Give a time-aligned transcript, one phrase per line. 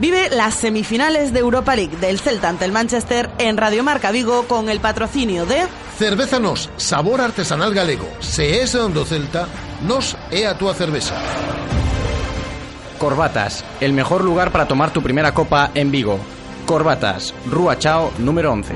[0.00, 4.44] Vive las semifinales de Europa League del Celta ante el Manchester en Radio Marca Vigo
[4.44, 5.66] con el patrocinio de
[5.98, 8.08] Cerveza Nos, sabor artesanal galego.
[8.20, 9.46] Se es do Celta,
[9.82, 11.14] nos é a túa cerveza.
[12.96, 16.18] Corbatas, el mejor lugar para tomar tu primera copa en Vigo.
[16.64, 18.72] Corbatas, Rua Chao, número 11.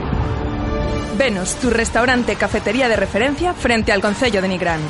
[1.17, 4.81] Venus, tu restaurante cafetería de referencia frente al Concello de Nigrán.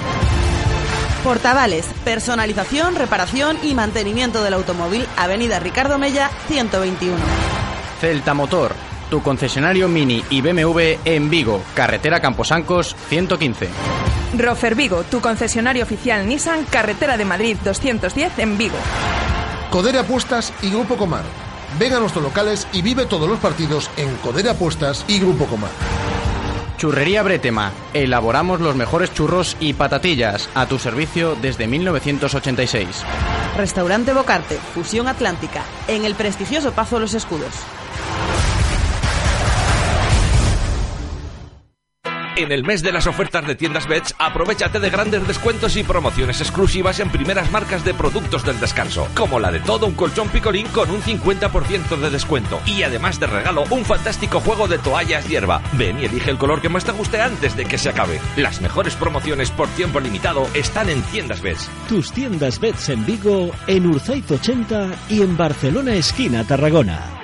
[1.24, 7.16] Portavales, personalización, reparación y mantenimiento del automóvil, Avenida Ricardo Mella, 121.
[7.98, 8.74] Celta Motor,
[9.08, 13.70] tu concesionario Mini y BMW en Vigo, carretera Camposancos 115.
[14.36, 18.76] Rofer Vigo, tu concesionario oficial Nissan, carretera de Madrid 210 en Vigo.
[19.70, 21.24] Codere Apuestas y Grupo Comar.
[21.78, 25.70] Ven a nuestros locales y vive todos los partidos en Codere Apuestas y Grupo Comar.
[26.84, 27.72] Churrería Bretema.
[27.94, 33.02] Elaboramos los mejores churros y patatillas a tu servicio desde 1986.
[33.56, 37.54] Restaurante Bocarte, Fusión Atlántica, en el prestigioso Pazo Los Escudos.
[42.36, 46.40] En el mes de las ofertas de tiendas Bets, aprovechate de grandes descuentos y promociones
[46.40, 50.66] exclusivas en primeras marcas de productos del descanso, como la de todo un colchón picolín
[50.68, 52.60] con un 50% de descuento.
[52.66, 55.62] Y además de regalo, un fantástico juego de toallas hierba.
[55.74, 58.20] Ven y elige el color que más te guste antes de que se acabe.
[58.36, 61.70] Las mejores promociones por tiempo limitado están en tiendas Bets.
[61.88, 67.23] Tus tiendas Bets en Vigo, en Urzaiz 80 y en Barcelona esquina Tarragona.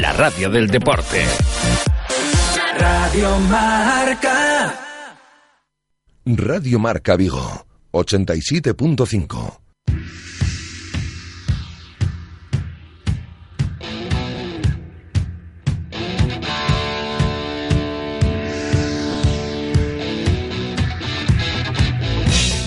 [0.00, 1.22] la radio del deporte.
[2.78, 4.74] Radio Marca.
[6.24, 9.60] Radio Marca Vigo, 87.5.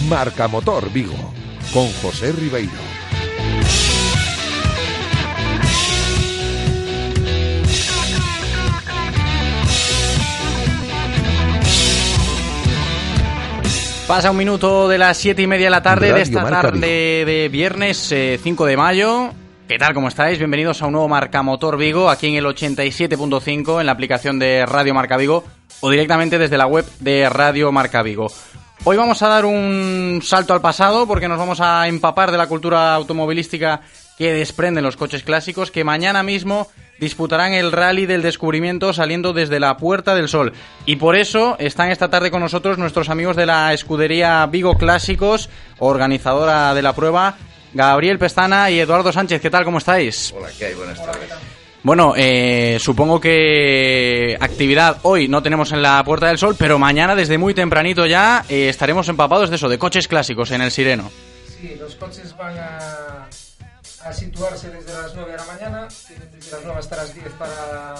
[0.08, 1.34] Marca Motor Vigo,
[1.74, 2.95] con José Ribeiro.
[14.08, 17.26] Pasa un minuto de las siete y media de la tarde de esta Marca tarde
[17.26, 19.32] de viernes eh, 5 de mayo.
[19.68, 19.96] ¿Qué tal?
[19.96, 20.38] ¿Cómo estáis?
[20.38, 24.64] Bienvenidos a un nuevo Marca Motor Vigo, aquí en el 87.5, en la aplicación de
[24.68, 25.44] Radio Marca Vigo
[25.82, 28.28] o directamente desde la web de Radio Marca Vigo.
[28.84, 32.46] Hoy vamos a dar un salto al pasado porque nos vamos a empapar de la
[32.46, 33.82] cultura automovilística
[34.18, 36.68] que desprenden los coches clásicos que mañana mismo
[37.00, 40.54] disputarán el rally del descubrimiento saliendo desde la Puerta del Sol.
[40.86, 45.50] Y por eso están esta tarde con nosotros nuestros amigos de la escudería Vigo Clásicos,
[45.80, 47.38] organizadora de la prueba,
[47.74, 49.42] Gabriel Pestana y Eduardo Sánchez.
[49.42, 49.66] ¿Qué tal?
[49.66, 50.34] ¿Cómo estáis?
[50.36, 50.74] Hola, ¿qué hay?
[50.76, 51.30] Buenas tardes.
[51.84, 57.16] Bueno, eh, supongo que actividad hoy no tenemos en la Puerta del Sol, pero mañana
[57.16, 61.12] desde muy tempranito ya eh, estaremos empapados de eso, de coches clásicos en el Sireno.
[61.62, 63.25] Sí, los coches van a,
[64.06, 67.26] a situarse desde las 9 de la mañana, tienen desde las 9 hasta las 10
[67.40, 67.96] para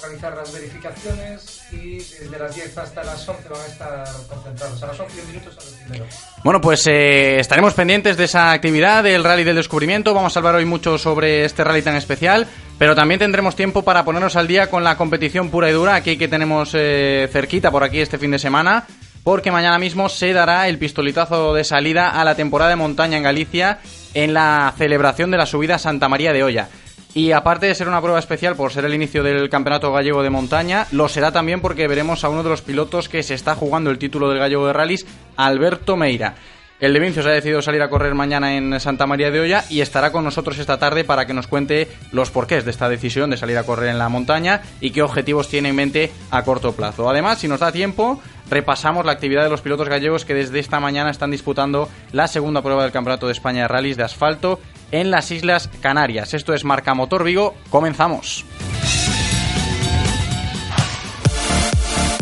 [0.00, 4.82] realizar las verificaciones y desde las 10 hasta las 11 van a estar concentrados.
[4.82, 6.08] A las 11 minutos a los primeros.
[6.44, 10.14] Bueno, pues eh, estaremos pendientes de esa actividad del Rally del Descubrimiento.
[10.14, 12.46] Vamos a hablar hoy mucho sobre este rally tan especial,
[12.78, 16.16] pero también tendremos tiempo para ponernos al día con la competición pura y dura aquí
[16.16, 18.86] que tenemos eh, cerquita por aquí este fin de semana,
[19.24, 23.24] porque mañana mismo se dará el pistoletazo de salida a la temporada de montaña en
[23.24, 23.80] Galicia
[24.14, 26.68] en la celebración de la subida Santa María de Olla.
[27.12, 30.30] Y aparte de ser una prueba especial por ser el inicio del Campeonato Gallego de
[30.30, 33.90] Montaña, lo será también porque veremos a uno de los pilotos que se está jugando
[33.90, 35.06] el título del Gallego de Rallys,
[35.36, 36.36] Alberto Meira.
[36.80, 39.82] El de Vincios ha decidido salir a correr mañana en Santa María de Olla y
[39.82, 43.36] estará con nosotros esta tarde para que nos cuente los porqués de esta decisión de
[43.36, 47.10] salir a correr en la montaña y qué objetivos tiene en mente a corto plazo.
[47.10, 50.80] Además, si nos da tiempo, repasamos la actividad de los pilotos gallegos que desde esta
[50.80, 54.58] mañana están disputando la segunda prueba del Campeonato de España de Rallys de Asfalto
[54.90, 56.32] en las Islas Canarias.
[56.32, 57.54] Esto es Marca Motor Vigo.
[57.68, 58.46] Comenzamos.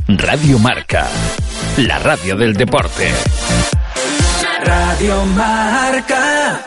[0.08, 1.06] Radio Marca,
[1.76, 3.12] la radio del deporte.
[4.64, 6.60] Radio Marca.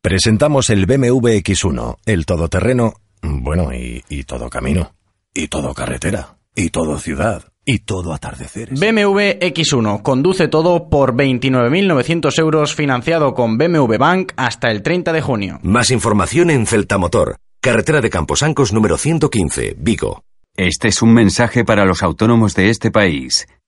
[0.00, 4.94] Presentamos el BMW X1, el todoterreno, bueno, y, y todo camino,
[5.32, 6.36] y todo carretera.
[6.54, 7.44] Y todo ciudad.
[7.64, 8.78] Y todo atardeceres.
[8.78, 15.22] BMW X1 conduce todo por 29.900 euros financiado con BMW Bank hasta el 30 de
[15.22, 15.58] junio.
[15.62, 20.22] Más información en Celtamotor, carretera de Camposancos número 115, Vigo.
[20.56, 23.48] Este es un mensaje para los autónomos de este país.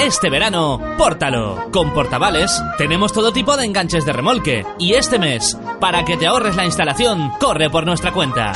[0.00, 1.70] Este verano, pórtalo.
[1.72, 4.64] Con Portavales tenemos todo tipo de enganches de remolque.
[4.78, 8.52] Y este mes, para que te ahorres la instalación, corre por nuestra cuenta.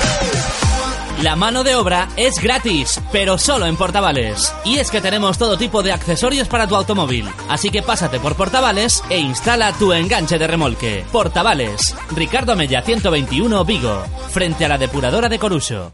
[1.23, 4.55] La mano de obra es gratis, pero solo en Portavales.
[4.65, 7.29] Y es que tenemos todo tipo de accesorios para tu automóvil.
[7.49, 11.05] Así que pásate por Portavales e instala tu enganche de remolque.
[11.13, 15.93] Portavales, Ricardo Mella 121 Vigo, frente a la depuradora de Coruso.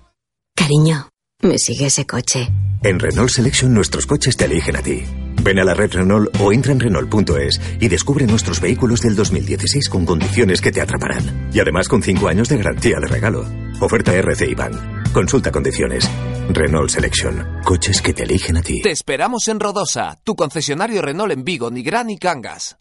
[0.55, 1.09] Cariño,
[1.43, 2.49] me sigue ese coche.
[2.83, 5.03] En Renault Selection nuestros coches te eligen a ti.
[5.43, 9.89] Ven a la red Renault o entra en Renault.es y descubre nuestros vehículos del 2016
[9.89, 11.51] con condiciones que te atraparán.
[11.53, 13.45] Y además con 5 años de garantía de regalo.
[13.81, 15.05] Oferta RC Ban.
[15.13, 16.09] Consulta condiciones.
[16.49, 17.61] Renault Selection.
[17.65, 18.81] Coches que te eligen a ti.
[18.83, 22.77] Te esperamos en Rodosa, tu concesionario Renault en Vigo, Nigrán y Cangas.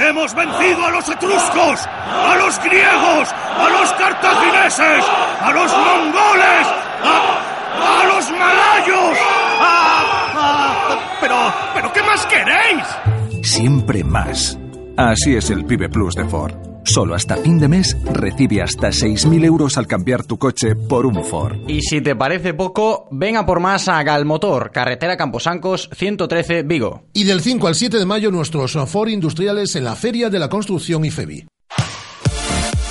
[0.00, 1.86] ¡Hemos vencido a los etruscos!
[1.86, 3.28] ¡A los griegos!
[3.32, 5.04] ¡A los cartagineses!
[5.40, 6.66] ¡A los mongoles!
[7.04, 9.18] ¡A, los malayos!
[9.60, 10.02] ¡A,
[10.36, 11.36] a- pero,
[11.74, 13.46] pero, ¿qué más queréis?
[13.46, 14.58] Siempre más.
[14.96, 16.54] Así es el Pibe Plus de Ford.
[16.84, 21.24] Solo hasta fin de mes recibe hasta 6.000 euros al cambiar tu coche por un
[21.24, 21.56] Ford.
[21.68, 27.04] Y si te parece poco, venga por más a Galmotor, carretera Camposancos 113 Vigo.
[27.12, 30.48] Y del 5 al 7 de mayo nuestros Ford industriales en la Feria de la
[30.48, 31.46] Construcción IFEBI.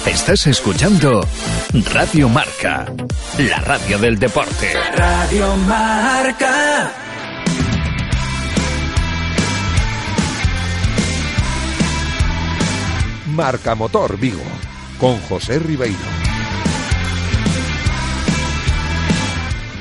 [0.06, 1.22] Estás escuchando
[1.94, 2.92] Radio Marca,
[3.38, 4.74] la radio del deporte.
[4.96, 7.11] Radio Marca.
[13.32, 14.44] Marca Motor Vigo,
[15.00, 15.98] con José Ribeiro.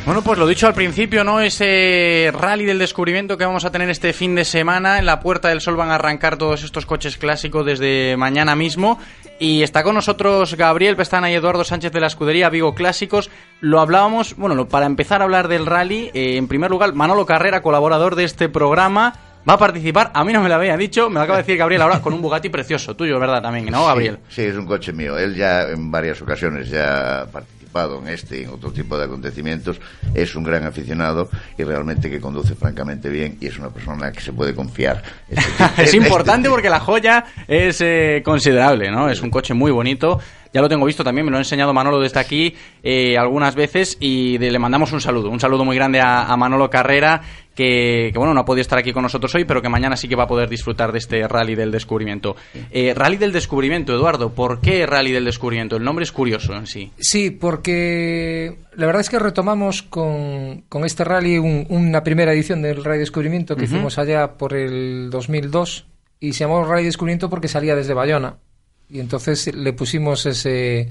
[0.07, 1.41] Bueno, pues lo dicho al principio, ¿no?
[1.41, 4.99] Ese rally del descubrimiento que vamos a tener este fin de semana.
[4.99, 8.99] En la Puerta del Sol van a arrancar todos estos coches clásicos desde mañana mismo.
[9.39, 13.31] Y está con nosotros Gabriel Pestana y Eduardo Sánchez de la escudería Vigo Clásicos.
[13.61, 17.63] Lo hablábamos, bueno, para empezar a hablar del rally, eh, en primer lugar, Manolo Carrera,
[17.63, 19.15] colaborador de este programa,
[19.49, 20.11] va a participar.
[20.15, 22.13] A mí no me lo había dicho, me lo acaba de decir Gabriel ahora con
[22.13, 22.95] un Bugatti precioso.
[22.95, 23.43] Tuyo, ¿verdad?
[23.43, 24.19] También, ¿no, Gabriel?
[24.29, 25.19] Sí, sí, es un coche mío.
[25.19, 29.05] Él ya en varias ocasiones ya ha participado en este y en otro tipo de
[29.05, 29.81] acontecimientos.
[30.15, 34.21] Es un gran aficionado y realmente que conduce francamente bien y es una persona que
[34.21, 35.03] se puede confiar.
[35.31, 39.09] Este es importante porque la joya es eh, considerable, ¿no?
[39.09, 40.21] Es un coche muy bonito.
[40.53, 43.97] Ya lo tengo visto también, me lo ha enseñado Manolo desde aquí eh, algunas veces
[44.01, 45.31] y de- le mandamos un saludo.
[45.31, 47.21] Un saludo muy grande a, a Manolo Carrera,
[47.55, 50.09] que, que, bueno, no ha podido estar aquí con nosotros hoy, pero que mañana sí
[50.09, 52.35] que va a poder disfrutar de este Rally del Descubrimiento.
[52.73, 55.77] Eh, rally del Descubrimiento, Eduardo, ¿por qué Rally del Descubrimiento?
[55.77, 56.91] El nombre es curioso en sí.
[56.99, 62.63] Sí, porque la verdad es que retomamos con, con este rally un- una primera edición
[62.63, 65.87] del Rally Descubrimiento que hicimos allá por el 2002
[66.19, 68.37] y se llamó Rally Descubrimiento porque salía desde Bayona
[68.91, 70.89] y entonces le pusimos ese,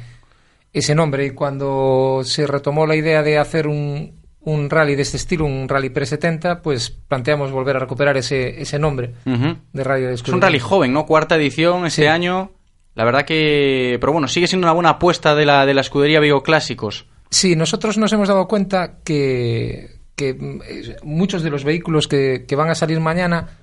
[0.73, 5.17] ese nombre y cuando se retomó la idea de hacer un, un rally de este
[5.17, 9.57] estilo, un rally pre-70, pues planteamos volver a recuperar ese, ese nombre Ujú.
[9.73, 10.35] de Rally Es Descubrimiento.
[10.35, 11.05] un rally joven, ¿no?
[11.05, 12.51] Cuarta edición este año.
[12.95, 13.97] La verdad que...
[13.99, 17.05] Pero bueno, sigue siendo una buena apuesta de la, de la escudería Vigo Clásicos.
[17.29, 22.55] Sí, nosotros nos hemos dado cuenta que, que, eh, muchos de los vehículos que, que
[22.55, 23.57] van a salir mañana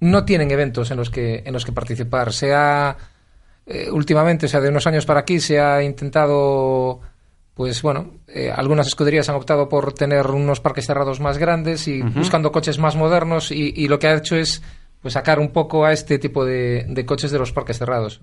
[0.00, 2.32] no tienen eventos en los que, en los que participar.
[2.32, 2.96] Se ha,
[3.66, 7.00] eh, últimamente, o sea, de unos años para aquí, se ha intentado,
[7.54, 12.02] pues bueno, eh, algunas escuderías han optado por tener unos parques cerrados más grandes y
[12.02, 14.62] buscando coches más modernos y, y lo que ha hecho es
[15.02, 18.20] pues sacar un poco a este tipo de, de coches de los parques cerrados.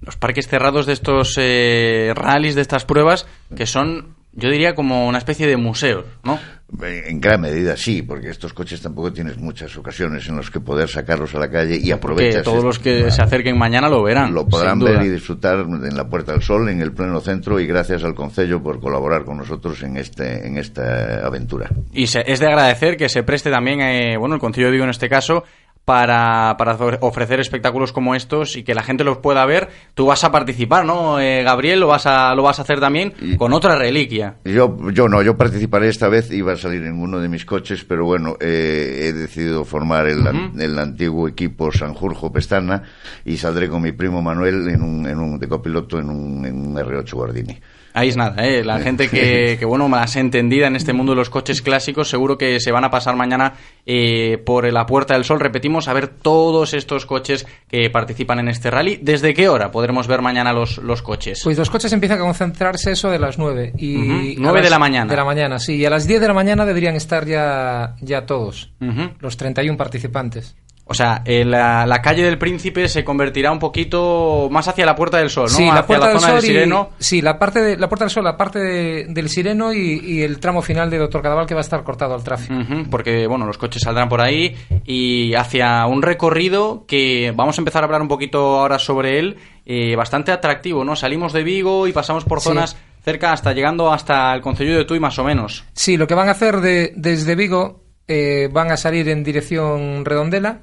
[0.00, 5.06] Los parques cerrados de estos eh, rallies, de estas pruebas, que son, yo diría, como
[5.08, 6.38] una especie de museos, ¿no?
[6.82, 10.88] En gran medida sí, porque estos coches tampoco tienes muchas ocasiones en las que poder
[10.88, 12.38] sacarlos a la calle y aprovechas.
[12.38, 14.34] Que todos este- los que se acerquen mañana lo verán.
[14.34, 17.66] Lo podrán ver y disfrutar en la Puerta del Sol, en el pleno centro, y
[17.66, 21.70] gracias al Concello por colaborar con nosotros en este en esta aventura.
[21.92, 24.84] Y se- es de agradecer que se preste también, eh, bueno, el Concilio de Vigo
[24.84, 25.44] en este caso,
[25.86, 29.68] para, para ofrecer espectáculos como estos y que la gente los pueda ver.
[29.94, 31.78] Tú vas a participar, ¿no, eh, Gabriel?
[31.78, 34.34] Lo vas a, lo vas a hacer también con otra reliquia.
[34.44, 37.84] Yo, yo no, yo participaré esta vez, iba a salir en uno de mis coches,
[37.84, 40.26] pero bueno, eh, he decidido formar el,
[40.58, 42.82] el, antiguo equipo Sanjurjo Pestana
[43.24, 46.66] y saldré con mi primo Manuel en un, en un de copiloto en un, en
[46.66, 47.60] un R8 Guardini.
[47.96, 48.62] Ahí es nada, ¿eh?
[48.62, 52.36] la gente que, que, bueno, más entendida en este mundo de los coches clásicos, seguro
[52.36, 53.54] que se van a pasar mañana
[53.86, 58.48] eh, por la Puerta del Sol, repetimos, a ver todos estos coches que participan en
[58.48, 58.98] este rally.
[59.00, 61.40] ¿Desde qué hora podremos ver mañana los, los coches?
[61.42, 63.72] Pues los coches empiezan a concentrarse eso de las 9.
[63.78, 65.10] Y 9 de la mañana.
[65.10, 65.76] De la mañana, sí.
[65.76, 68.74] Y a las 10 de la mañana deberían estar ya, ya todos,
[69.20, 70.54] los 31 participantes.
[70.88, 75.18] O sea, eh, la, calle del Príncipe se convertirá un poquito más hacia la Puerta
[75.18, 75.56] del Sol, ¿no?
[75.56, 76.40] Sí, la hacia Puerta la del zona Sol.
[76.40, 76.90] del Sireno.
[76.96, 80.62] sí, la parte de la Puerta del Sol, la parte del Sireno y, el tramo
[80.62, 82.54] final de Doctor Cadaval que va a estar cortado al tráfico.
[82.88, 87.82] porque, bueno, los coches saldrán por ahí y hacia un recorrido que vamos a empezar
[87.82, 90.94] a hablar un poquito ahora sobre él, eh, bastante atractivo, ¿no?
[90.94, 95.00] Salimos de Vigo y pasamos por zonas cerca hasta llegando hasta el Concello de Tui
[95.00, 95.64] más o menos.
[95.72, 100.04] Sí, lo que van a hacer de, desde Vigo eh, van a salir en dirección
[100.04, 100.60] Redondela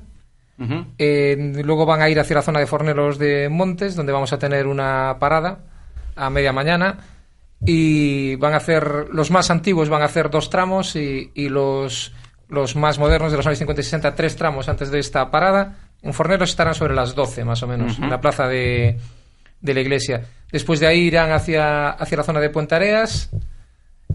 [0.98, 4.40] eh, luego van a ir hacia la zona de Fornelos de Montes, donde vamos a
[4.40, 5.60] tener una parada
[6.16, 6.98] a media mañana.
[7.66, 12.14] Y van a hacer, los más antiguos van a hacer dos tramos y, los,
[12.50, 15.78] los más modernos de los años 50 y 60, tres tramos antes de esta parada.
[16.02, 19.00] En Fornelos estarán sobre las 12 más o menos, en la plaza de,
[19.62, 20.26] de, la iglesia.
[20.52, 23.30] Después de ahí irán hacia, hacia la zona de Puentareas,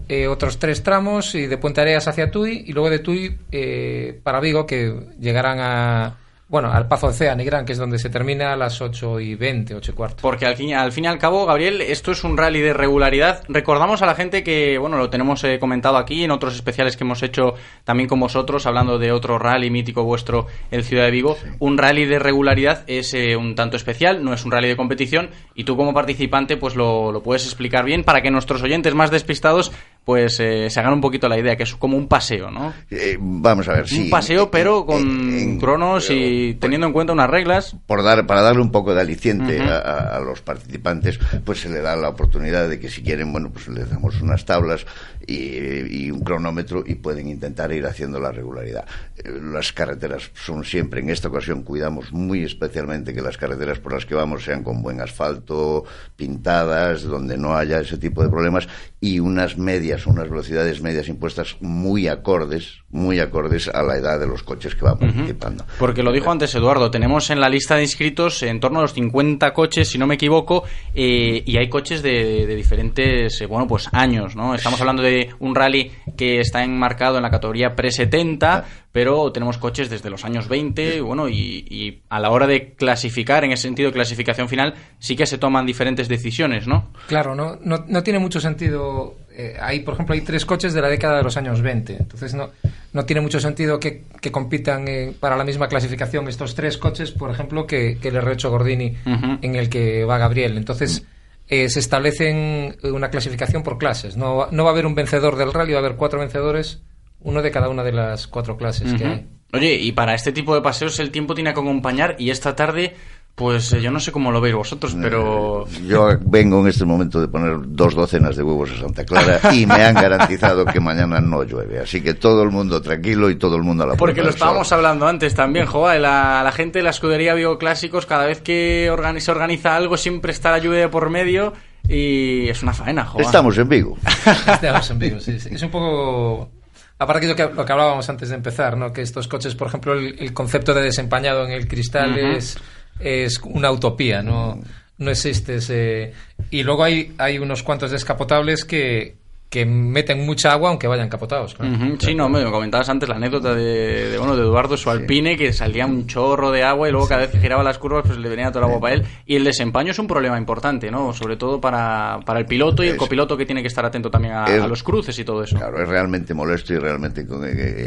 [0.07, 4.39] eh, otros tres tramos, y de Puentareas hacia Tui, y luego de Tui eh, para
[4.39, 6.17] Vigo, que llegarán a
[6.49, 9.75] bueno, al Pazo de Negrán, que es donde se termina a las 8 y 20,
[9.75, 10.17] 8 y cuarto.
[10.23, 13.43] Porque al fin, al fin y al cabo, Gabriel, esto es un rally de regularidad.
[13.47, 17.03] Recordamos a la gente que, bueno, lo tenemos eh, comentado aquí en otros especiales que
[17.03, 17.53] hemos hecho
[17.83, 21.37] también con vosotros, hablando de otro rally mítico vuestro, el Ciudad de Vigo.
[21.59, 25.29] Un rally de regularidad es eh, un tanto especial, no es un rally de competición,
[25.53, 29.11] y tú como participante, pues lo, lo puedes explicar bien para que nuestros oyentes más
[29.11, 29.71] despistados
[30.09, 32.73] pues eh, se hagan un poquito la idea, que es como un paseo, ¿no?
[32.89, 34.05] Eh, vamos a ver, sí.
[34.05, 37.75] Un paseo, pero con cronos y teniendo en cuenta unas reglas.
[37.85, 41.95] Por dar, para darle un poco de aliciente a, los participantes, pues se le da
[41.95, 44.83] la oportunidad de que si quieren, bueno, pues les damos unas tablas
[45.27, 48.85] y, un cronómetro y pueden intentar ir haciendo la regularidad.
[49.15, 53.93] Eh, las carreteras son siempre, en esta ocasión cuidamos muy especialmente que las carreteras por
[53.93, 55.83] las que vamos sean con buen asfalto,
[56.15, 58.67] pintadas, donde no haya ese tipo de problemas
[58.99, 64.27] y unas medias, unas velocidades medias impuestas muy acordes, muy acordes a la edad de
[64.27, 65.65] los coches que van participando.
[65.77, 68.93] Porque lo dijo antes Eduardo, tenemos en la lista de inscritos en torno a los
[68.93, 70.63] 50 coches, si no me equivoco,
[70.93, 74.55] eh, y hay coches de, diferentes, eh, bueno, pues años, ¿no?
[74.55, 78.63] Estamos hablando de un rally que está enmarcado en la categoría pre-70,
[78.99, 83.53] pero tenemos coches desde los años 20, bueno, y, a la hora de clasificar, en
[83.53, 86.91] ese sentido, clasificación final, sí que se toman diferentes decisiones, ¿no?
[87.07, 89.15] Claro, no, no, no tiene mucho sentido.
[89.31, 92.33] Eh, hay, por ejemplo, hay tres coches de la década de los años 20, entonces
[92.33, 92.49] no,
[92.91, 94.83] no tiene mucho sentido que, que compitan
[95.17, 98.97] para la misma clasificación estos tres coches, por ejemplo, que, que el R8 Gordini
[99.41, 100.57] en el que va Gabriel.
[100.57, 101.05] Entonces.
[101.51, 104.15] Eh, se establecen una clasificación por clases.
[104.15, 106.83] No, no va a haber un vencedor del rally, va a haber cuatro vencedores
[107.21, 109.27] uno de cada una de las cuatro clases que hay.
[109.51, 112.95] Oye, y para este tipo de paseos el tiempo tiene que acompañar y esta tarde,
[113.33, 115.65] pues eh, yo no sé cómo lo veis vosotros, pero...
[115.65, 119.39] Eh, yo vengo en este momento de poner dos docenas de huevos a Santa Clara
[119.53, 123.37] y me han garantizado que mañana no llueve, así que todo el mundo tranquilo y
[123.37, 126.79] todo el mundo a la Porque lo estábamos hablando antes también, Joa, la, la gente
[126.79, 131.09] de la escudería Bioclásicos, cada vez que se organiza algo siempre está la lluvia por
[131.09, 131.53] medio
[131.87, 133.23] y es una faena, Joa.
[133.23, 133.97] Estamos en Vigo.
[134.47, 135.49] Estamos en Vigo, sí, sí.
[135.51, 136.51] Es un poco
[136.99, 138.91] Aparte que lo, que hablábamos antes de empezar, ¿no?
[138.91, 142.57] que estos coches, por ejemplo, el, concepto de desempañado en el cristal es,
[142.99, 144.59] es una utopía, no,
[144.97, 146.13] no existe ese...
[146.51, 149.15] Y luego hay, hay unos cuantos descapotables que,
[149.49, 151.55] que meten mucha agua aunque vayan capotados.
[151.99, 155.87] Sí, no, me comentabas antes la anécdota de, bueno, de Eduardo su alpine que salía
[155.87, 158.51] un chorro de agua y luego cada vez que giraba las curvas pues le venía
[158.51, 159.05] todo el agua para él.
[159.25, 161.13] Y el desempaño es un problema importante, ¿no?
[161.13, 164.35] Sobre todo para, para el piloto y el copiloto que tiene que estar atento también
[164.35, 165.57] a, los cruces y todo eso.
[165.57, 167.25] Claro, es realmente molesto y realmente eh,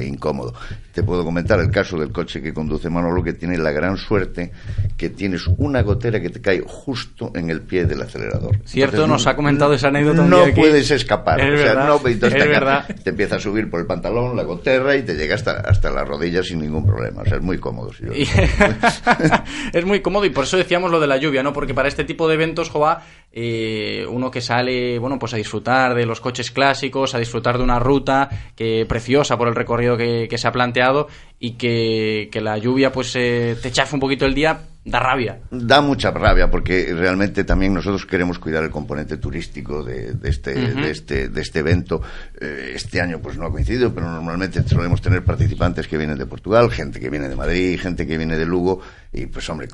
[0.01, 0.53] eh, incómodo.
[0.93, 4.51] Te puedo comentar el caso del coche que conduce Manolo que tiene la gran suerte
[4.97, 8.59] que tienes una gotera que te cae justo en el pie del acelerador.
[8.65, 10.25] Cierto, nos ha comentado esa anécdota.
[10.25, 12.87] no puedes escapar o sea, verdad, no, entonces es te, verdad.
[13.03, 16.07] te empieza a subir por el pantalón, la goterra y te llega hasta, hasta las
[16.07, 17.23] rodillas sin ningún problema.
[17.23, 17.91] O sea, es muy cómodo.
[18.01, 18.27] yo- Y-
[19.73, 21.53] es muy cómodo y por eso decíamos lo de la lluvia, ¿no?
[21.53, 25.95] Porque para este tipo de eventos, Joa, eh, uno que sale, bueno, pues a disfrutar
[25.95, 30.27] de los coches clásicos, a disfrutar de una ruta que preciosa por el recorrido que,
[30.29, 34.27] que se ha planteado y que, que la lluvia pues eh, te chafe un poquito
[34.27, 35.41] el día, da rabia.
[35.51, 40.55] Da mucha rabia porque realmente también nosotros queremos cuidar el componente turístico de, de este,
[40.55, 42.03] de, este, de este evento.
[42.41, 46.27] Eh, este año pues no ha coincidido, pero normalmente solemos tener participantes que vienen de
[46.27, 48.81] Portugal, gente que viene de Madrid, gente que viene de Lugo
[49.13, 49.69] y pues hombre,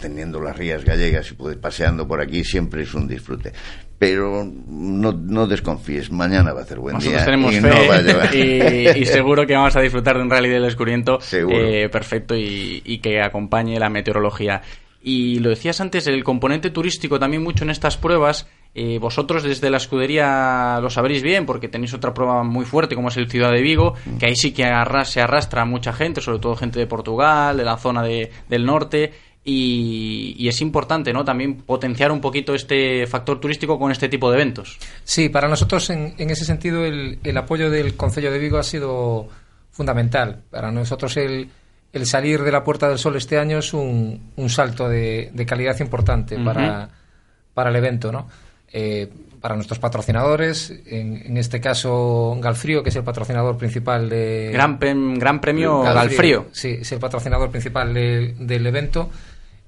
[0.00, 3.52] teniendo las rías gallegas y pues, paseando por aquí siempre es un disfrute.
[3.98, 7.24] Pero no, no desconfíes, mañana va a hacer buen Nosotros día.
[7.24, 8.34] tenemos y fe no va a llevar-
[8.96, 12.82] y, y seguro que vamos a disfrutar de un rally del descubrimiento eh, perfecto y,
[12.84, 14.60] y que acompañe la meteorología.
[15.04, 18.48] Y lo decías antes, el componente turístico también mucho en estas pruebas.
[18.74, 23.08] Eh, vosotros desde la escudería lo sabréis bien porque tenéis otra prueba muy fuerte como
[23.08, 26.38] es el Ciudad de Vigo, que ahí sí que arras- se arrastra mucha gente, sobre
[26.38, 29.12] todo gente de Portugal, de la zona de- del norte.
[29.44, 31.24] Y, y es importante, ¿no?
[31.24, 34.78] También potenciar un poquito este factor turístico con este tipo de eventos.
[35.02, 38.62] Sí, para nosotros en, en ese sentido el, el apoyo del Concello de Vigo ha
[38.62, 39.28] sido
[39.72, 40.42] fundamental.
[40.50, 41.48] Para nosotros el,
[41.92, 45.44] el salir de la Puerta del Sol este año es un, un salto de, de
[45.46, 46.88] calidad importante para,
[47.52, 48.28] para el evento, ¿no?
[48.72, 49.08] Eh,
[49.40, 54.50] para nuestros patrocinadores, en, en este caso Galfrío, que es el patrocinador principal de...
[54.52, 56.46] Gran, prem- gran premio Galfrío.
[56.52, 59.10] Sí, es el patrocinador principal de- del evento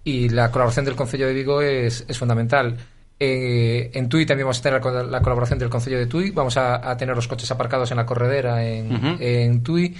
[0.05, 2.77] y la colaboración del Concello de Vigo es, es fundamental.
[3.19, 6.57] Eh, en Tui también vamos a tener la, la colaboración del Concello de Tui, vamos
[6.57, 9.95] a, a tener los coches aparcados en la corredera en, en Tui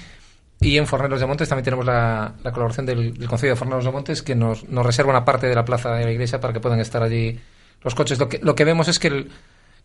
[0.61, 3.85] y en Fornelos de Montes también tenemos la, la colaboración del, del Concello de Fornelos
[3.85, 6.53] de Montes que nos, nos reserva una parte de la plaza de la iglesia para
[6.53, 7.39] que puedan estar allí
[7.85, 8.19] los coches.
[8.19, 9.31] Lo que, lo que vemos es que el-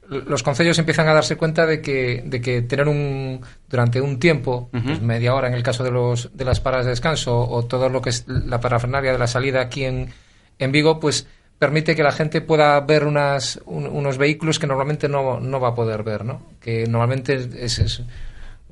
[0.09, 4.69] los concellos empiezan a darse cuenta de que, de que tener un durante un tiempo,
[4.71, 7.89] pues media hora en el caso de los de las paradas de descanso o todo
[7.89, 10.09] lo que es la parafernalia de la salida aquí en,
[10.57, 11.27] en Vigo, pues
[11.59, 15.69] permite que la gente pueda ver unas, un- unos vehículos que normalmente no, no va
[15.69, 16.41] a poder ver, ¿no?
[16.59, 17.99] Que normalmente es, es-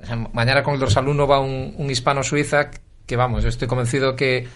[0.01, 2.72] o sea, mañana con el dorsal 1 va un, un hispano suiza
[3.05, 4.48] que vamos, yo estoy convencido que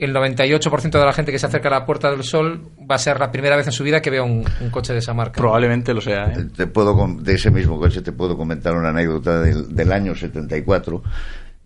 [0.00, 2.98] el 98% de la gente que se acerca a la Puerta del Sol va a
[2.98, 5.38] ser la primera vez en su vida que vea un, un coche de esa marca.
[5.38, 6.32] Probablemente lo sea.
[6.32, 6.46] ¿eh?
[6.56, 11.02] Te puedo, de ese mismo coche te puedo comentar una anécdota del, del año 74.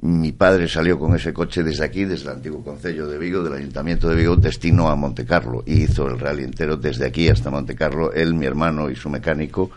[0.01, 3.55] Mi padre salió con ese coche desde aquí, desde el antiguo concello de Vigo, del
[3.55, 5.63] ayuntamiento de Vigo, destino a Montecarlo.
[5.65, 9.71] Y hizo el rally entero desde aquí hasta Montecarlo, él, mi hermano y su mecánico,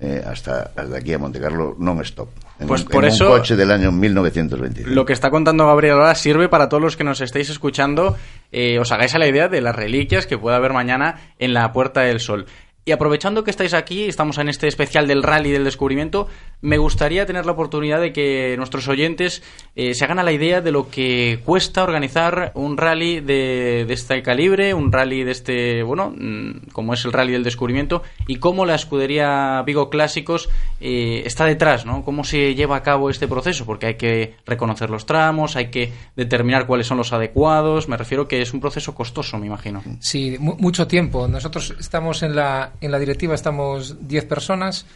[0.00, 2.28] eh, hasta, hasta aquí a Montecarlo non-stop.
[2.60, 4.90] En, Pues un, por en eso- un coche del año 1925.
[4.90, 8.16] Lo que está contando Gabriel ahora sirve para todos los que nos estéis escuchando,
[8.52, 11.72] eh, os hagáis a la idea de las reliquias que pueda haber mañana en la
[11.72, 12.46] Puerta del Sol.
[12.86, 16.28] Y aprovechando que estáis aquí, estamos en este especial del rally del descubrimiento,
[16.64, 19.42] me gustaría tener la oportunidad de que nuestros oyentes
[19.76, 23.92] eh, se hagan a la idea de lo que cuesta organizar un rally de, de
[23.94, 28.36] este calibre, un rally de este, bueno, mm, como es el rally del descubrimiento, y
[28.36, 30.48] cómo la escudería Vigo Clásicos
[30.80, 32.02] eh, está detrás, ¿no?
[32.02, 35.92] Cómo se lleva a cabo este proceso, porque hay que reconocer los tramos, hay que
[36.16, 39.82] determinar cuáles son los adecuados, me refiero que es un proceso costoso, me imagino.
[40.00, 41.28] Sí, mu- mucho tiempo.
[41.28, 44.86] Nosotros estamos en la, en la directiva, estamos 10 personas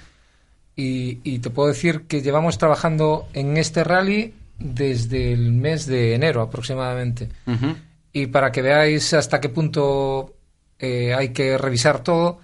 [0.78, 6.14] y, y te puedo decir que llevamos trabajando en este rally desde el mes de
[6.14, 7.28] enero aproximadamente.
[8.12, 10.34] Y para que veáis hasta qué punto
[10.78, 12.38] eh, hay que revisar todo,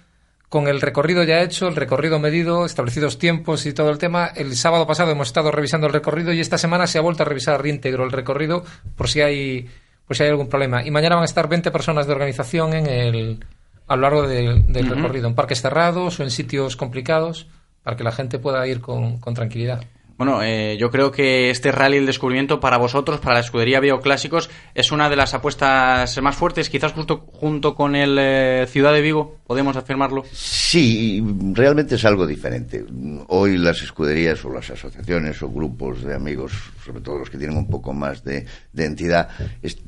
[0.49, 4.55] con el recorrido ya hecho, el recorrido medido, establecidos tiempos y todo el tema, el
[4.57, 7.65] sábado pasado hemos estado revisando el recorrido y esta semana se ha vuelto a revisar
[7.65, 8.63] íntegro el recorrido
[8.97, 9.67] por si hay,
[10.07, 10.85] por si hay algún problema.
[10.85, 13.45] Y mañana van a estar 20 personas de organización en el,
[13.87, 17.47] a lo largo del- recorrido, en parques cerrados o en sitios complicados,
[17.85, 19.79] para que la gente pueda ir con, con tranquilidad.
[20.17, 24.49] Bueno, eh, yo creo que este rally del descubrimiento para vosotros, para la escudería Bioclásicos,
[24.73, 29.01] es una de las apuestas más fuertes, quizás justo junto con el eh, Ciudad de
[29.01, 30.23] Vigo, podemos afirmarlo.
[30.31, 31.21] Sí,
[31.51, 32.85] realmente es algo diferente.
[33.27, 36.53] Hoy las escuderías o las asociaciones o grupos de amigos,
[36.85, 39.27] sobre todo los que tienen un poco más de, de entidad,
[39.61, 39.81] est-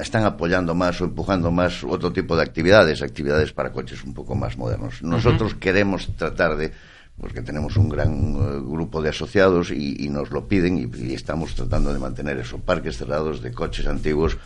[0.00, 4.34] están apoyando más o empujando más otro tipo de actividades, actividades para coches un poco
[4.34, 5.02] más modernos.
[5.02, 6.72] Nosotros queremos tratar de
[7.20, 11.92] porque tenemos un gran eh, grupo de asociados y, nos lo piden y, estamos tratando
[11.92, 14.36] de mantener eso, parques cerrados de coches antiguos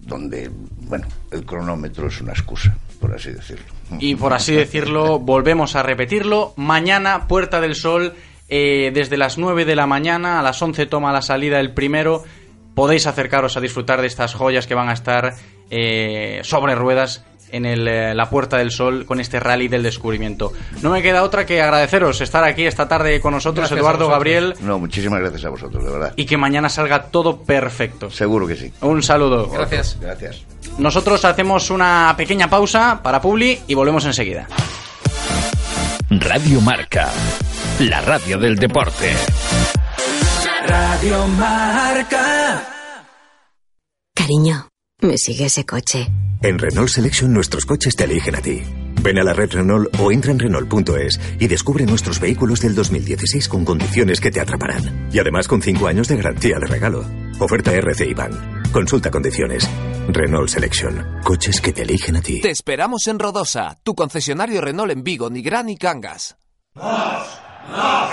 [0.00, 0.50] donde,
[0.82, 3.64] bueno, el cronómetro es una excusa, por así decirlo.
[4.00, 6.52] Y por así decirlo, volvemos a repetirlo.
[6.56, 8.14] Mañana, Puerta del Sol,
[8.48, 12.22] eh, desde las 9 de la mañana a las 11 toma la salida el primero.
[12.74, 15.34] Podéis acercaros a disfrutar de estas joyas que van a estar
[15.70, 20.52] eh, sobre ruedas en el, eh, la Puerta del Sol con este rally del descubrimiento.
[20.82, 24.08] No me queda otra que agradeceros estar aquí esta tarde con nosotros, Gracias Eduardo.
[24.08, 26.12] Gabriel, No, muchísimas gracias a vosotros, de verdad.
[26.16, 28.10] y que mañana salga todo perfecto.
[28.10, 28.72] Seguro que sí.
[28.80, 29.48] Un saludo.
[29.48, 29.98] Gracias.
[30.00, 30.42] Gracias.
[30.78, 34.48] Nosotros hacemos una pequeña pausa para Publi y volvemos enseguida.
[36.10, 37.10] Radio Marca,
[37.80, 39.12] la radio del deporte.
[40.66, 42.62] Radio Marca.
[44.14, 44.68] Cariño,
[45.04, 46.08] me sigue ese coche.
[46.42, 48.62] En Renault Selection nuestros coches te eligen a ti.
[49.02, 53.48] Ven a la red Renault o entra en Renault.es y descubre nuestros vehículos del 2016
[53.48, 55.08] con condiciones que te atraparán.
[55.12, 57.04] Y además con 5 años de garantía de regalo.
[57.38, 58.62] Oferta RC y Ban.
[58.72, 59.68] Consulta condiciones.
[60.08, 61.20] Renault Selection.
[61.22, 62.40] Coches que te eligen a ti.
[62.40, 66.36] Te esperamos en Rodosa, tu concesionario Renault en Vigo, Nigrán y Cangas.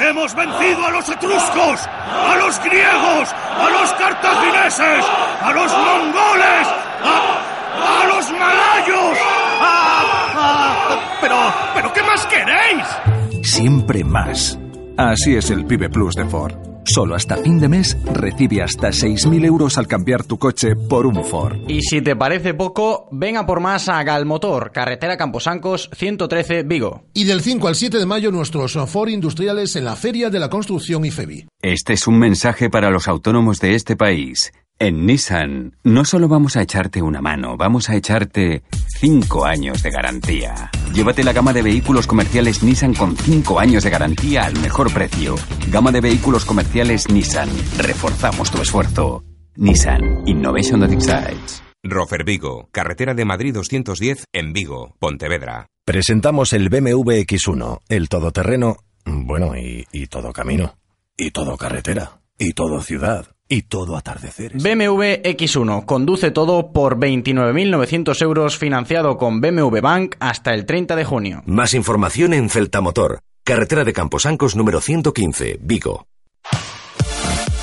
[0.02, 1.88] ¡Hemos vencido a los etruscos!
[1.88, 3.34] ¡A los griegos!
[3.34, 5.06] ¡A los cartagineses!
[5.42, 6.68] ¡A los mongoles!
[7.04, 9.18] ¡A, los malayos!
[9.62, 10.02] ¡A,
[10.36, 11.36] a- pero,
[11.76, 13.48] pero, ¿qué más queréis?
[13.48, 14.58] Siempre más.
[14.98, 16.54] Así es el Pibe Plus de Ford.
[16.84, 21.24] Solo hasta fin de mes recibe hasta 6.000 euros al cambiar tu coche por un
[21.24, 21.58] Ford.
[21.68, 27.04] Y si te parece poco, venga por más a Galmotor, carretera Camposancos 113 Vigo.
[27.14, 30.50] Y del 5 al 7 de mayo nuestros Ford industriales en la Feria de la
[30.50, 31.48] Construcción IFEBI.
[31.62, 34.52] Este es un mensaje para los autónomos de este país.
[34.84, 38.64] En Nissan, no solo vamos a echarte una mano, vamos a echarte
[38.98, 40.72] 5 años de garantía.
[40.92, 45.36] Llévate la gama de vehículos comerciales Nissan con 5 años de garantía al mejor precio.
[45.70, 47.48] Gama de vehículos comerciales Nissan.
[47.78, 49.24] Reforzamos tu esfuerzo.
[49.56, 51.62] Nissan Innovation that excites.
[51.84, 55.68] Rofer Vigo, carretera de Madrid 210 en Vigo, Pontevedra.
[55.86, 60.74] Presentamos el BMW X1, el todoterreno, bueno, y, y todo camino,
[61.16, 64.64] y todo carretera, y todo ciudad, y todo atardeceres.
[64.64, 71.04] BMW X1 conduce todo por 29.900 euros financiado con BMW Bank hasta el 30 de
[71.04, 71.44] junio.
[71.46, 76.08] Más información en Celtamotor, carretera de Camposancos número 115, Vigo.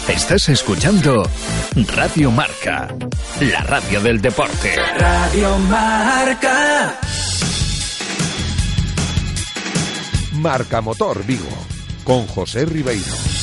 [0.09, 1.23] Estás escuchando
[1.97, 2.95] Radio Marca,
[3.41, 4.75] la radio del deporte.
[4.99, 6.99] Radio Marca.
[10.35, 11.49] Marca Motor Vigo,
[12.05, 13.38] con José Ribeiro.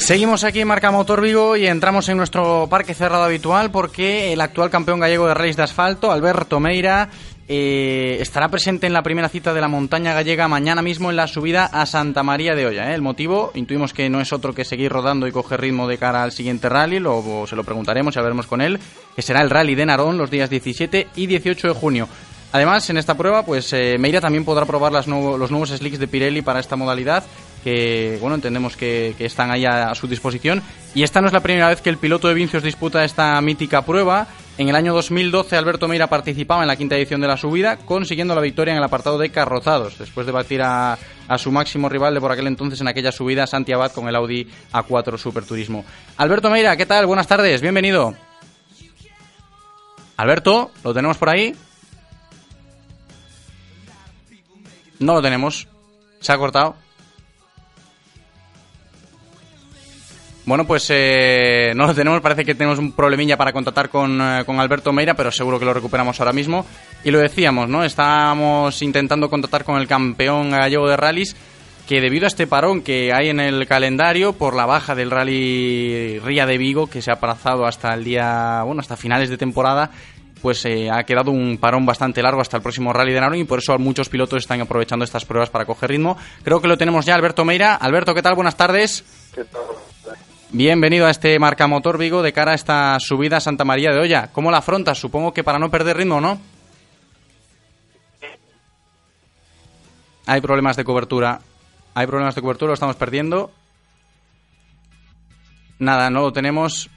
[0.00, 4.40] Seguimos aquí en Marca Motor Vigo y entramos en nuestro parque cerrado habitual porque el
[4.40, 7.10] actual campeón gallego de rallies de asfalto, Alberto Meira,
[7.46, 11.26] eh, estará presente en la primera cita de la montaña gallega mañana mismo en la
[11.28, 12.90] subida a Santa María de Olla.
[12.90, 12.94] ¿eh?
[12.94, 16.22] El motivo, intuimos que no es otro que seguir rodando y coger ritmo de cara
[16.24, 18.80] al siguiente rally, luego se lo preguntaremos y hablaremos con él,
[19.14, 22.08] que será el rally de Narón los días 17 y 18 de junio.
[22.52, 26.00] Además, en esta prueba, pues eh, Meira también podrá probar las nuevo- los nuevos slicks
[26.00, 27.22] de Pirelli para esta modalidad,
[27.62, 30.62] que bueno, entendemos que, que están ahí a, su disposición.
[30.94, 33.82] Y esta no es la primera vez que el piloto de Vincios disputa esta mítica
[33.82, 34.26] prueba.
[34.58, 38.34] En el año 2012, Alberto Meira participaba en la quinta edición de la subida, consiguiendo
[38.34, 42.12] la victoria en el apartado de carrozados, después de batir a, a su máximo rival
[42.12, 45.84] de por aquel entonces en aquella subida, Santi Abad, con el Audi A4 Super Turismo.
[46.18, 47.06] Alberto Meira, ¿qué tal?
[47.06, 48.14] Buenas tardes, bienvenido.
[50.16, 51.54] Alberto, ¿lo tenemos por ahí?
[54.98, 55.66] No lo tenemos.
[56.20, 56.76] Se ha cortado.
[60.50, 62.20] Bueno, pues eh, no lo tenemos.
[62.20, 65.64] Parece que tenemos un problemilla para contactar con, eh, con Alberto Meira, pero seguro que
[65.64, 66.66] lo recuperamos ahora mismo.
[67.04, 67.84] Y lo decíamos, ¿no?
[67.84, 71.36] Estábamos intentando contactar con el campeón gallego de rallies,
[71.86, 76.18] que debido a este parón que hay en el calendario por la baja del rally
[76.18, 79.92] Ría de Vigo, que se ha aplazado hasta el día, bueno, hasta finales de temporada,
[80.42, 83.44] pues eh, ha quedado un parón bastante largo hasta el próximo rally de Narón y
[83.44, 86.16] por eso muchos pilotos están aprovechando estas pruebas para coger ritmo.
[86.42, 87.76] Creo que lo tenemos ya, Alberto Meira.
[87.76, 88.34] Alberto, ¿qué tal?
[88.34, 89.04] Buenas tardes.
[90.52, 94.00] Bienvenido a este Marca Motor Vigo de cara a esta subida a Santa María de
[94.00, 94.30] Olla.
[94.32, 94.98] ¿Cómo la afrontas?
[94.98, 96.40] Supongo que para no perder ritmo, ¿no?
[100.26, 101.40] Hay problemas de cobertura.
[101.94, 103.52] Hay problemas de cobertura, lo estamos perdiendo.
[105.78, 106.90] Nada, no lo tenemos.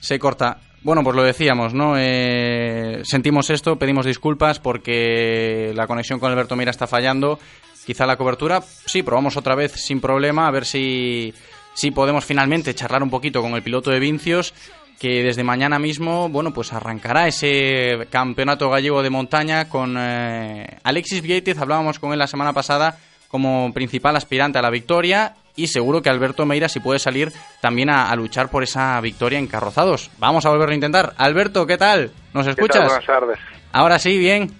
[0.00, 0.60] Se corta.
[0.80, 1.96] Bueno, pues lo decíamos, ¿no?
[1.98, 7.38] Eh, sentimos esto, pedimos disculpas porque la conexión con Alberto Mira está fallando.
[7.84, 11.34] Quizá la cobertura, sí, probamos otra vez sin problema, a ver si,
[11.74, 14.54] si podemos finalmente charlar un poquito con el piloto de Vincios,
[14.98, 21.22] que desde mañana mismo, bueno, pues arrancará ese campeonato gallego de montaña con eh, Alexis
[21.22, 26.02] Vieitez, hablábamos con él la semana pasada como principal aspirante a la victoria y seguro
[26.02, 30.10] que Alberto Meira si puede salir también a, a luchar por esa victoria en carrozados.
[30.18, 31.14] Vamos a volverlo a intentar.
[31.16, 32.12] Alberto, ¿qué tal?
[32.32, 32.84] ¿Nos escuchas?
[32.84, 33.38] Buenas tardes.
[33.72, 34.50] Ahora sí, bien.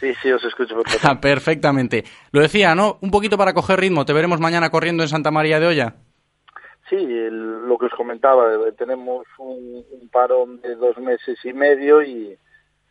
[0.00, 1.20] Sí, sí, os escucho perfectamente.
[1.20, 2.04] Perfectamente.
[2.32, 2.98] Lo decía, ¿no?
[3.00, 4.04] Un poquito para coger ritmo.
[4.04, 5.94] Te veremos mañana corriendo en Santa María de Olla.
[6.88, 12.38] Sí, lo que os comentaba, eh, tenemos un, parón de dos meses y medio y,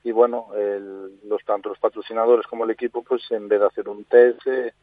[0.03, 0.47] y bueno,
[1.23, 4.73] los tanto los patrocinadores como el equipo, pues en vez de hacer un test, eh,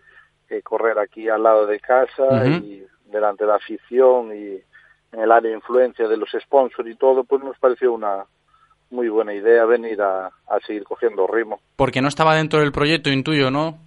[0.49, 4.61] eh, correr aquí al lado de casa y delante de la afición y
[5.13, 8.25] en el área de influencia de los sponsors y todo, pues nos pareció una
[8.91, 11.61] muy buena idea venir a, a seguir cogiendo ritmo.
[11.77, 13.79] Porque no estaba dentro del proyecto, intuyo, ¿no?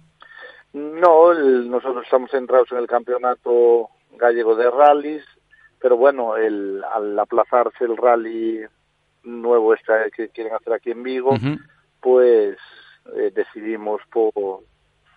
[0.72, 5.24] No, nosotros estamos centrados en el campeonato gallego de rallies,
[5.80, 8.60] pero bueno, el, al aplazarse el rally
[9.22, 11.34] nuevo este que quieren hacer aquí en Vigo,
[12.00, 12.56] pues
[13.16, 14.32] eh, decidimos por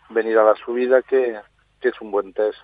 [0.09, 1.35] venir a la subida que,
[1.79, 2.57] que es un buen test.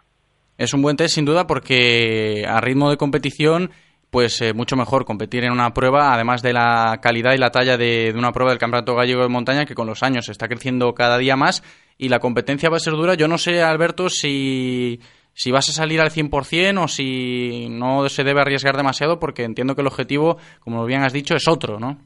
[0.58, 3.71] Es un buen test sin duda porque a ritmo de competición
[4.10, 7.76] pues eh, mucho mejor competir en una prueba, además de la calidad y la talla
[7.76, 10.93] de, de, una prueba del Campeonato Gallego de Montaña, que con los años está creciendo
[10.93, 11.63] cada día más
[11.98, 13.15] y la competencia va a ser dura.
[13.15, 15.02] Yo no sé, Alberto, si,
[15.36, 19.76] si vas a salir al 100% o si no se debe arriesgar demasiado, porque entiendo
[19.76, 21.98] que el objetivo, como bien has dicho, es otro, ¿no?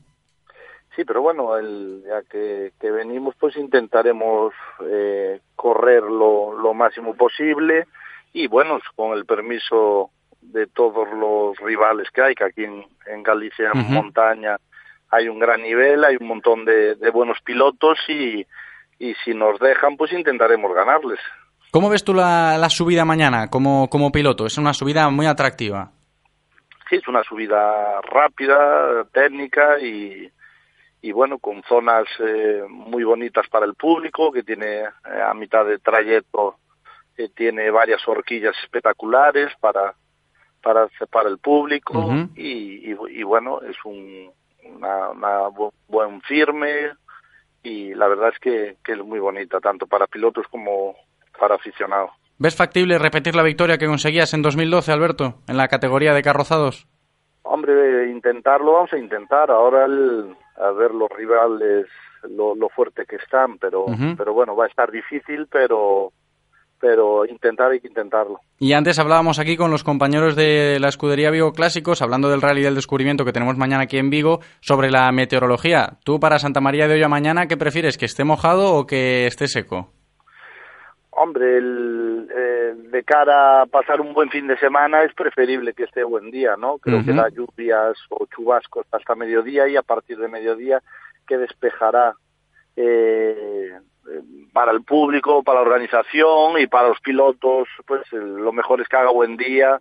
[0.96, 4.54] Sí, pero bueno, el, ya que, venimos, pues intentaremos
[4.86, 7.86] eh, correr lo, lo máximo posible
[8.34, 10.10] y bueno, con el permiso
[10.42, 14.58] de todos los rivales que hay, que aquí en, en Galicia, en montaña,
[15.12, 18.46] hay un gran nivel, hay un montón de, de buenos pilotos y,
[18.98, 21.20] y si nos dejan, pues intentaremos ganarles.
[21.72, 24.46] ¿Cómo ves tú la, la subida mañana como, como piloto?
[24.46, 25.92] Es una subida muy atractiva.
[26.90, 30.32] Sí, es una subida rápida, técnica y,
[31.02, 34.90] y bueno, con zonas eh, muy bonitas para el público, que tiene eh,
[35.24, 36.56] a mitad de trayecto,
[37.16, 39.94] eh, tiene varias horquillas espectaculares para,
[40.64, 44.32] para, para el público y, y, bueno, es un
[44.66, 45.50] una,
[45.88, 46.92] buen firme
[47.64, 50.96] y la verdad es que, que es muy bonita, tanto para pilotos como
[51.40, 52.12] para aficionados.
[52.38, 56.88] ¿Ves factible repetir la victoria que conseguías en 2012, Alberto, en la categoría de carrozados?
[57.44, 59.52] Hombre, intentarlo vamos a intentar.
[59.52, 61.88] Ahora el, a ver los rivales,
[62.30, 63.86] lo, lo fuerte que están, pero,
[64.18, 66.12] pero bueno, va a estar difícil, pero
[66.80, 68.40] pero intentar hay que intentarlo.
[68.58, 72.62] Y antes hablábamos aquí con los compañeros de la escudería Vigo Clásicos, hablando del Rally
[72.62, 75.98] del Descubrimiento que tenemos mañana aquí en Vigo, sobre la meteorología.
[76.04, 77.98] Tú para Santa María de Olla mañana, ¿qué prefieres?
[77.98, 79.92] ¿Que esté mojado o que esté seco?
[81.22, 85.84] Hombre, el, eh, de cara a pasar un buen fin de semana es preferible que
[85.84, 86.78] esté buen día, ¿no?
[86.78, 90.82] Creo que da lluvias o chubascos hasta mediodía y a partir de mediodía
[91.28, 92.14] que despejará
[92.78, 93.74] eh,
[94.54, 98.96] para el público, para la organización y para los pilotos, pues lo mejor es que
[98.96, 99.78] haga buen día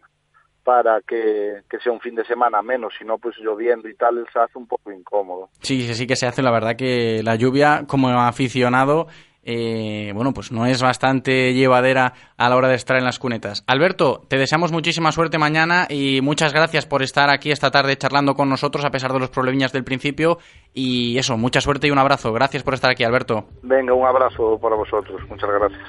[0.65, 4.27] para que, que, sea un fin de semana menos, si no, pues lloviendo y tal,
[4.33, 5.51] se hace un poco incómodo.
[5.63, 9.07] Sí, sí, sí que se hace, la verdad que la lluvia, como aficionado,
[9.51, 13.65] eh, bueno, pues no es bastante llevadera a la hora de estar en las cunetas.
[13.67, 18.35] Alberto, te deseamos muchísima suerte mañana y muchas gracias por estar aquí esta tarde charlando
[18.35, 20.37] con nosotros a pesar de los problemillas del principio.
[20.75, 22.31] Y eso, mucha suerte y un abrazo.
[22.35, 23.47] Gracias por estar aquí, Alberto.
[23.63, 25.19] Venga, un abrazo para vosotros.
[25.31, 25.81] Muchas gracias.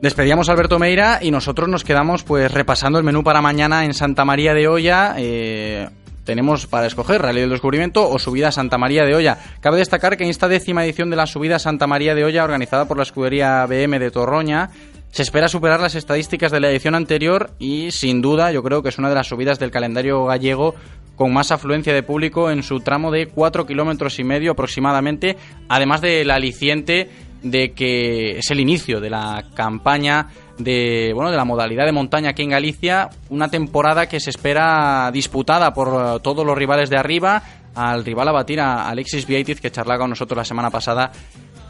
[0.00, 3.94] Despedíamos a Alberto Meira y nosotros nos quedamos pues repasando el menú para mañana en
[3.94, 5.14] Santa María de Olla.
[5.18, 5.88] Eh,
[6.28, 9.38] tenemos para escoger Rally del Descubrimiento o Subida Santa María de Olla.
[9.62, 12.84] Cabe destacar que en esta décima edición de la Subida Santa María de Olla, organizada
[12.84, 14.68] por la escudería BM de Torroña,
[15.10, 18.90] se espera superar las estadísticas de la edición anterior y, sin duda, yo creo que
[18.90, 20.74] es una de las subidas del calendario gallego
[21.16, 25.38] con más afluencia de público en su tramo de 4 kilómetros y medio aproximadamente,
[25.70, 27.08] además del aliciente
[27.42, 30.26] de que es el inicio de la campaña
[30.58, 35.10] de, bueno, de la modalidad de montaña aquí en Galicia, una temporada que se espera
[35.12, 37.42] disputada por eh, todos los rivales de arriba,
[37.74, 41.12] al rival a batir a Alexis Vieitis que charlaba con nosotros la semana pasada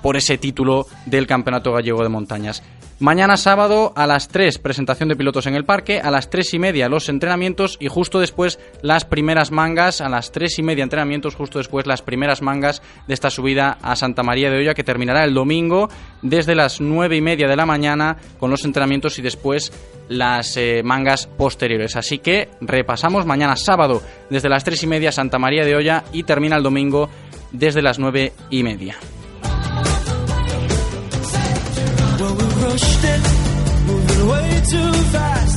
[0.03, 2.62] por ese título del Campeonato Gallego de Montañas.
[3.01, 6.59] Mañana sábado a las 3 presentación de pilotos en el parque, a las 3 y
[6.59, 11.37] media los entrenamientos y justo después las primeras mangas, a las 3 y media entrenamientos,
[11.37, 15.23] justo después las primeras mangas de esta subida a Santa María de Olla que terminará
[15.23, 15.89] el domingo
[16.23, 19.73] desde las 9 y media de la mañana con los entrenamientos y después
[20.09, 21.95] las eh, mangas posteriores.
[21.95, 26.25] Así que repasamos mañana sábado desde las 3 y media Santa María de Olla y
[26.25, 27.09] termina el domingo
[27.53, 28.97] desde las 9 y media.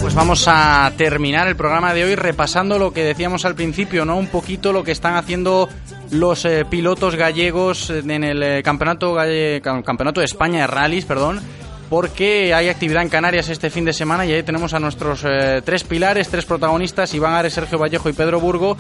[0.01, 4.17] Pues vamos a terminar el programa de hoy repasando lo que decíamos al principio, ¿no?
[4.17, 5.69] Un poquito lo que están haciendo
[6.11, 9.15] los eh, pilotos gallegos en el eh, campeonato
[9.61, 11.39] campeonato de España de rallies, perdón,
[11.89, 15.61] porque hay actividad en Canarias este fin de semana y ahí tenemos a nuestros eh,
[15.63, 18.75] tres pilares, tres protagonistas, Iván Ares, Sergio Vallejo y Pedro Burgo,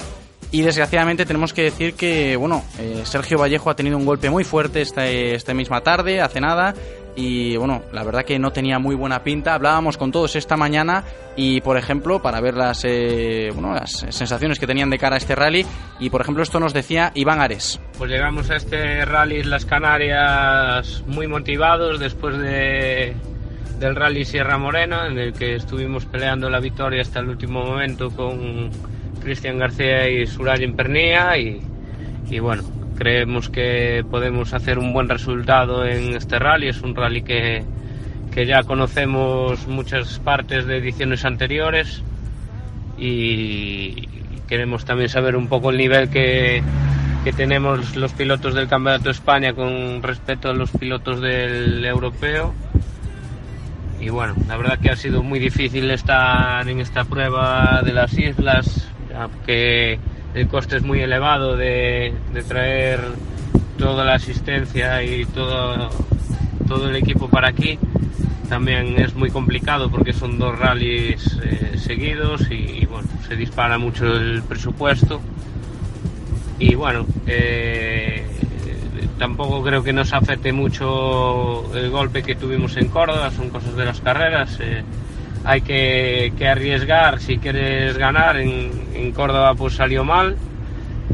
[0.51, 2.63] y desgraciadamente tenemos que decir que, bueno,
[3.05, 6.73] Sergio Vallejo ha tenido un golpe muy fuerte esta, esta misma tarde, hace nada.
[7.15, 9.53] Y bueno, la verdad que no tenía muy buena pinta.
[9.53, 11.03] Hablábamos con todos esta mañana
[11.35, 15.17] y, por ejemplo, para ver las, eh, bueno, las sensaciones que tenían de cara a
[15.17, 15.65] este rally
[15.99, 17.79] y, por ejemplo, esto nos decía Iván Ares.
[17.97, 23.13] Pues llegamos a este rally Las Canarias muy motivados después de,
[23.79, 28.09] del rally Sierra Morena, en el que estuvimos peleando la victoria hasta el último momento
[28.09, 28.69] con
[29.21, 31.61] Cristian García y Surayen Pernía y,
[32.29, 32.63] y bueno,
[33.01, 36.67] creemos que podemos hacer un buen resultado en este rally.
[36.67, 37.63] Es un rally que,
[38.31, 42.03] que ya conocemos muchas partes de ediciones anteriores
[42.99, 44.07] y
[44.47, 46.61] queremos también saber un poco el nivel que,
[47.23, 52.53] que tenemos los pilotos del Campeonato de España con respecto a los pilotos del europeo.
[53.99, 58.15] Y bueno, la verdad que ha sido muy difícil estar en esta prueba de las
[58.15, 58.91] islas,
[59.47, 59.97] que
[60.33, 63.01] el coste es muy elevado de, de traer
[63.77, 65.89] toda la asistencia y todo,
[66.67, 67.77] todo el equipo para aquí.
[68.47, 74.05] También es muy complicado porque son dos rallies eh, seguidos y, bueno, se dispara mucho
[74.05, 75.21] el presupuesto.
[76.59, 78.25] Y bueno, eh,
[79.17, 83.85] tampoco creo que nos afecte mucho el golpe que tuvimos en Córdoba, son cosas de
[83.85, 84.57] las carreras.
[84.59, 84.83] Eh,
[85.43, 88.37] hay que, que, arriesgar si quieres ganar.
[88.37, 90.37] En, en, Córdoba pues salió mal,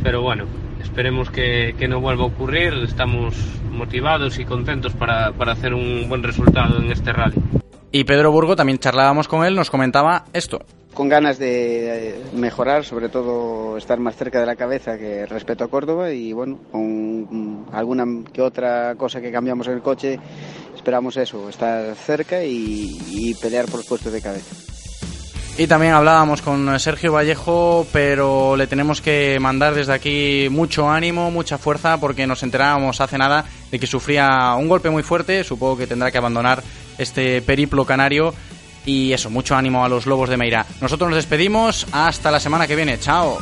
[0.03, 0.45] pero bueno,
[0.81, 2.73] esperemos que, que, no vuelva a ocurrir.
[2.83, 3.35] Estamos
[3.71, 7.35] motivados y contentos para, para hacer un buen resultado en este rally.
[7.91, 10.59] Y Pedro Burgo, también charlábamos con él, nos comentaba esto.
[10.93, 15.67] Con ganas de mejorar, sobre todo estar más cerca de la cabeza que respecto a
[15.67, 20.19] Córdoba y bueno, con alguna que otra cosa que cambiamos en el coche
[20.87, 24.55] esperamos eso, estar cerca y, y, pelear por los puestos de cabeza.
[25.57, 31.29] Y también hablábamos con Sergio Vallejo, pero le tenemos que mandar desde aquí mucho ánimo,
[31.29, 35.75] mucha fuerza, porque nos enterábamos hace nada de que sufría un golpe muy fuerte, supongo
[35.75, 36.63] que tendrá que abandonar
[36.97, 38.33] este periplo canario.
[38.85, 40.65] Y eso, mucho ánimo a los Lobos de Meira.
[40.79, 43.37] Nosotros nos despedimos, hasta la semana que viene, chao.